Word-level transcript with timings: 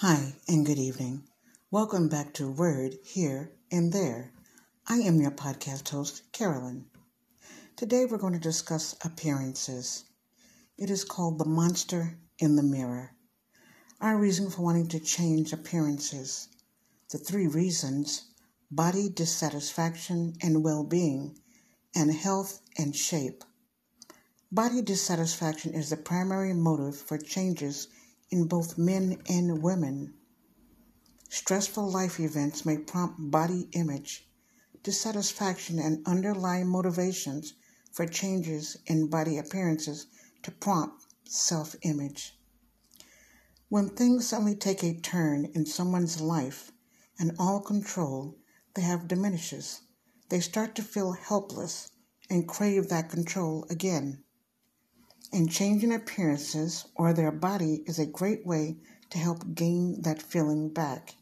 Hi, 0.00 0.34
and 0.46 0.66
good 0.66 0.78
evening. 0.78 1.24
Welcome 1.70 2.10
back 2.10 2.34
to 2.34 2.50
Word 2.50 2.98
Here 3.02 3.52
and 3.72 3.94
There. 3.94 4.30
I 4.86 4.96
am 4.98 5.22
your 5.22 5.30
podcast 5.30 5.88
host, 5.88 6.20
Carolyn. 6.32 6.84
Today 7.76 8.04
we're 8.04 8.18
going 8.18 8.34
to 8.34 8.38
discuss 8.38 8.94
appearances. 9.02 10.04
It 10.76 10.90
is 10.90 11.02
called 11.02 11.38
The 11.38 11.46
Monster 11.46 12.18
in 12.38 12.56
the 12.56 12.62
Mirror. 12.62 13.12
Our 13.98 14.18
reason 14.18 14.50
for 14.50 14.60
wanting 14.60 14.88
to 14.88 15.00
change 15.00 15.54
appearances. 15.54 16.48
The 17.10 17.16
three 17.16 17.46
reasons 17.46 18.26
body 18.70 19.08
dissatisfaction 19.08 20.34
and 20.42 20.62
well 20.62 20.84
being, 20.84 21.38
and 21.94 22.12
health 22.12 22.60
and 22.76 22.94
shape. 22.94 23.44
Body 24.52 24.82
dissatisfaction 24.82 25.72
is 25.72 25.88
the 25.88 25.96
primary 25.96 26.52
motive 26.52 26.98
for 26.98 27.16
changes 27.16 27.88
in 28.30 28.46
both 28.48 28.76
men 28.76 29.22
and 29.28 29.62
women. 29.62 30.14
Stressful 31.28 31.90
life 31.90 32.18
events 32.18 32.66
may 32.66 32.76
prompt 32.76 33.30
body 33.30 33.68
image, 33.72 34.28
dissatisfaction, 34.82 35.78
and 35.78 36.06
underlying 36.06 36.66
motivations 36.66 37.54
for 37.92 38.06
changes 38.06 38.76
in 38.86 39.08
body 39.08 39.38
appearances 39.38 40.06
to 40.42 40.50
prompt 40.50 41.06
self 41.24 41.74
image. 41.82 42.38
When 43.68 43.88
things 43.88 44.28
suddenly 44.28 44.56
take 44.56 44.82
a 44.82 45.00
turn 45.00 45.46
in 45.46 45.66
someone's 45.66 46.20
life 46.20 46.72
and 47.18 47.34
all 47.38 47.60
control 47.60 48.38
they 48.74 48.82
have 48.82 49.08
diminishes, 49.08 49.80
they 50.28 50.40
start 50.40 50.74
to 50.74 50.82
feel 50.82 51.12
helpless 51.12 51.90
and 52.28 52.46
crave 52.48 52.88
that 52.88 53.08
control 53.10 53.66
again 53.70 54.24
and 55.32 55.50
changing 55.50 55.92
appearances 55.92 56.86
or 56.94 57.12
their 57.12 57.32
body 57.32 57.82
is 57.86 57.98
a 57.98 58.06
great 58.06 58.46
way 58.46 58.76
to 59.10 59.18
help 59.18 59.54
gain 59.54 60.00
that 60.02 60.22
feeling 60.22 60.68
back. 60.68 61.16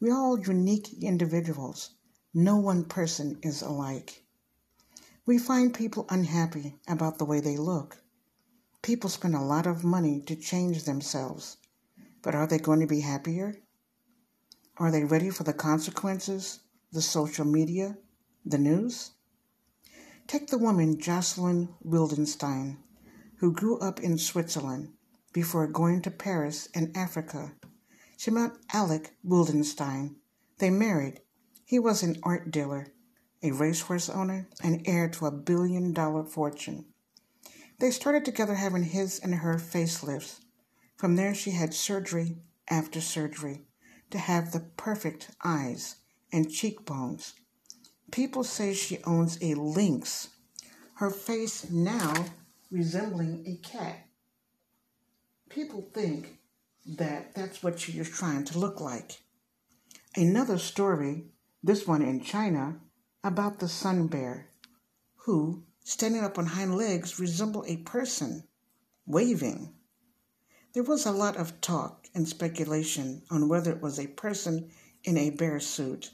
We 0.00 0.10
are 0.10 0.18
all 0.18 0.38
unique 0.38 1.02
individuals. 1.02 1.90
No 2.34 2.56
one 2.56 2.84
person 2.84 3.38
is 3.42 3.62
alike. 3.62 4.24
We 5.26 5.38
find 5.38 5.74
people 5.74 6.06
unhappy 6.08 6.76
about 6.86 7.18
the 7.18 7.24
way 7.24 7.40
they 7.40 7.56
look. 7.56 7.98
People 8.82 9.10
spend 9.10 9.34
a 9.34 9.40
lot 9.40 9.66
of 9.66 9.84
money 9.84 10.20
to 10.22 10.36
change 10.36 10.84
themselves, 10.84 11.56
but 12.22 12.34
are 12.34 12.46
they 12.46 12.58
going 12.58 12.80
to 12.80 12.86
be 12.86 13.00
happier? 13.00 13.56
Are 14.76 14.90
they 14.90 15.04
ready 15.04 15.30
for 15.30 15.42
the 15.42 15.52
consequences, 15.52 16.60
the 16.92 17.02
social 17.02 17.44
media, 17.44 17.98
the 18.44 18.58
news? 18.58 19.12
Take 20.26 20.48
the 20.48 20.58
woman 20.58 21.00
Jocelyn 21.00 21.74
Wildenstein 21.84 22.76
who 23.38 23.52
grew 23.52 23.78
up 23.78 24.00
in 24.00 24.18
Switzerland 24.18 24.92
before 25.32 25.66
going 25.66 26.02
to 26.02 26.10
Paris 26.10 26.68
and 26.74 26.96
Africa. 26.96 27.52
She 28.16 28.30
met 28.30 28.56
Alec 28.72 29.14
Wildenstein. 29.24 30.16
They 30.58 30.70
married. 30.70 31.20
He 31.64 31.78
was 31.78 32.02
an 32.02 32.18
art 32.22 32.50
dealer, 32.50 32.88
a 33.42 33.52
racehorse 33.52 34.08
owner, 34.08 34.48
and 34.62 34.82
heir 34.86 35.08
to 35.10 35.26
a 35.26 35.30
billion 35.30 35.92
dollar 35.92 36.24
fortune. 36.24 36.86
They 37.78 37.92
started 37.92 38.24
together 38.24 38.56
having 38.56 38.82
his 38.82 39.20
and 39.20 39.36
her 39.36 39.54
facelifts. 39.54 40.40
From 40.96 41.14
there, 41.14 41.34
she 41.34 41.52
had 41.52 41.72
surgery 41.74 42.38
after 42.68 43.00
surgery 43.00 43.62
to 44.10 44.18
have 44.18 44.50
the 44.50 44.60
perfect 44.76 45.30
eyes 45.44 45.96
and 46.32 46.50
cheekbones. 46.50 47.34
People 48.10 48.42
say 48.42 48.74
she 48.74 48.98
owns 49.04 49.38
a 49.40 49.54
lynx. 49.54 50.30
Her 50.94 51.10
face 51.10 51.70
now 51.70 52.26
resembling 52.70 53.44
a 53.46 53.56
cat. 53.66 54.06
People 55.48 55.88
think 55.94 56.38
that 56.86 57.34
that's 57.34 57.62
what 57.62 57.80
she 57.80 57.98
is 57.98 58.08
trying 58.08 58.44
to 58.44 58.58
look 58.58 58.80
like. 58.80 59.22
Another 60.14 60.58
story, 60.58 61.24
this 61.62 61.86
one 61.86 62.02
in 62.02 62.20
China, 62.20 62.80
about 63.24 63.58
the 63.58 63.68
sun 63.68 64.06
bear, 64.06 64.48
who, 65.16 65.64
standing 65.84 66.22
up 66.22 66.38
on 66.38 66.46
hind 66.46 66.76
legs, 66.76 67.18
resemble 67.18 67.64
a 67.66 67.78
person, 67.78 68.44
waving. 69.06 69.74
There 70.74 70.82
was 70.82 71.06
a 71.06 71.12
lot 71.12 71.36
of 71.36 71.60
talk 71.60 72.06
and 72.14 72.28
speculation 72.28 73.22
on 73.30 73.48
whether 73.48 73.70
it 73.70 73.82
was 73.82 73.98
a 73.98 74.06
person 74.06 74.70
in 75.04 75.16
a 75.16 75.30
bear 75.30 75.60
suit, 75.60 76.10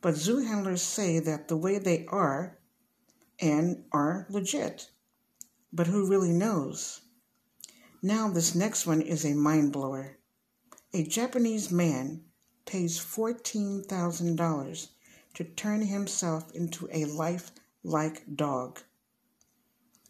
but 0.00 0.14
zoo 0.14 0.38
handlers 0.38 0.82
say 0.82 1.18
that 1.20 1.48
the 1.48 1.56
way 1.56 1.78
they 1.78 2.06
are 2.06 2.58
and 3.40 3.84
are 3.92 4.26
legit. 4.30 4.90
But 5.72 5.86
who 5.86 6.06
really 6.06 6.32
knows? 6.32 7.02
Now, 8.02 8.28
this 8.30 8.54
next 8.54 8.86
one 8.86 9.02
is 9.02 9.24
a 9.24 9.34
mind 9.34 9.72
blower. 9.72 10.18
A 10.94 11.02
Japanese 11.02 11.70
man 11.70 12.24
pays 12.64 12.98
$14,000 12.98 14.88
to 15.34 15.44
turn 15.44 15.82
himself 15.82 16.50
into 16.52 16.88
a 16.92 17.04
life-like 17.04 18.22
dog. 18.34 18.80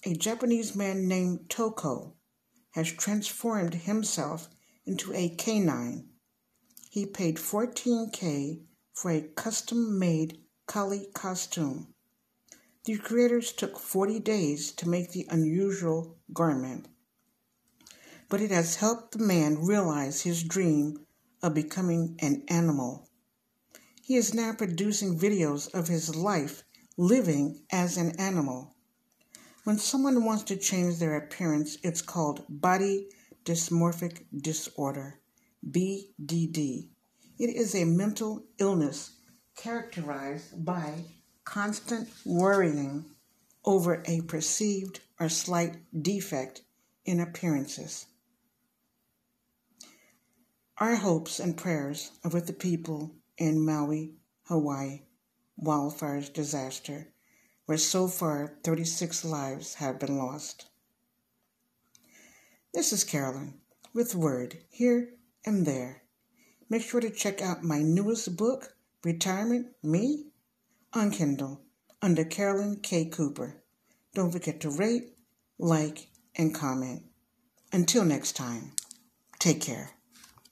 A 0.05 0.15
Japanese 0.15 0.77
man 0.77 1.09
named 1.09 1.49
Toco 1.49 2.13
has 2.73 2.93
transformed 2.93 3.75
himself 3.75 4.49
into 4.87 5.13
a 5.13 5.29
canine. 5.31 6.09
He 6.91 7.05
paid 7.05 7.37
14K 7.37 8.63
for 8.93 9.11
a 9.11 9.23
custom 9.23 9.99
made 9.99 10.39
collie 10.67 11.09
costume. 11.15 11.95
The 12.89 12.97
creators 12.97 13.53
took 13.53 13.79
40 13.79 14.19
days 14.21 14.73
to 14.73 14.89
make 14.89 15.13
the 15.13 15.27
unusual 15.29 16.17
garment, 16.33 16.89
but 18.31 18.41
it 18.41 18.51
has 18.51 18.77
helped 18.77 19.13
the 19.13 19.23
man 19.23 19.67
realize 19.67 20.23
his 20.23 20.43
dream 20.43 21.05
of 21.43 21.53
becoming 21.53 22.17
an 22.21 22.45
animal. 22.49 23.07
He 24.01 24.17
is 24.17 24.33
now 24.33 24.55
producing 24.55 25.19
videos 25.19 25.69
of 25.75 25.89
his 25.89 26.17
life 26.17 26.65
living 26.97 27.61
as 27.71 27.99
an 27.99 28.19
animal. 28.19 28.75
When 29.65 29.77
someone 29.77 30.25
wants 30.25 30.45
to 30.45 30.57
change 30.57 30.99
their 30.99 31.19
appearance, 31.19 31.77
it's 31.83 32.01
called 32.01 32.47
body 32.49 33.11
dysmorphic 33.45 34.25
disorder, 34.35 35.21
BDD. 35.63 36.89
It 37.39 37.55
is 37.55 37.75
a 37.75 37.85
mental 37.85 38.47
illness 38.59 39.11
characterized 39.57 40.65
by 40.65 41.05
constant 41.49 42.07
worrying 42.27 43.07
over 43.65 44.03
a 44.05 44.21
perceived 44.21 45.01
or 45.19 45.31
slight 45.31 45.75
defect 46.03 46.61
in 47.07 47.19
appearances. 47.19 48.05
Our 50.77 50.97
hopes 50.97 51.41
and 51.41 51.57
prayers 51.57 52.11
are 52.23 52.31
with 52.31 52.49
the 52.49 52.53
people 52.53 53.15
in 53.39 53.65
Maui, 53.65 54.13
Hawaii, 54.45 55.01
wildfires 55.59 56.31
disaster, 56.31 57.09
where 57.65 57.79
so 57.79 58.09
far 58.09 58.59
36 58.63 59.25
lives 59.25 59.75
have 59.77 59.99
been 59.99 60.19
lost. 60.19 60.67
This 62.75 62.93
is 62.93 63.05
Carolyn 63.05 63.55
with 63.95 64.15
Word 64.15 64.59
here 64.69 65.15
and 65.47 65.65
there. 65.65 66.03
Make 66.69 66.83
sure 66.83 67.01
to 67.01 67.09
check 67.09 67.41
out 67.41 67.65
my 67.65 67.81
newest 67.81 68.37
book, 68.37 68.77
Retirement 69.03 69.69
Me 69.83 70.27
on 70.93 71.11
Kindle 71.11 71.63
under 72.01 72.25
Carolyn 72.25 72.81
K. 72.83 73.07
Cooper. 73.07 73.63
Don't 74.15 74.31
forget 74.31 74.61
to 74.61 74.71
rate, 74.71 75.15
like, 75.59 76.09
and 76.37 76.55
comment. 76.55 77.03
Until 77.73 78.05
next 78.05 78.33
time, 78.33 78.73
take 79.39 79.61
care. 79.61 79.98